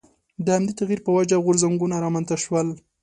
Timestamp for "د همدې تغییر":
0.45-0.99